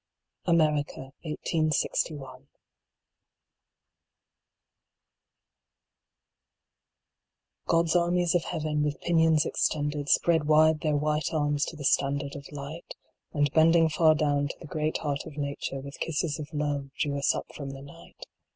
[0.47, 2.47] AMERICA, l86l.
[7.67, 11.75] /"* OD S armies of Heaven, with pinions extended, Spread wide their white arms to
[11.75, 12.95] the standard of Light;
[13.31, 17.15] And bending far down to the great Heart of Nature, With kisses of Love drew
[17.19, 18.25] us up from the Night.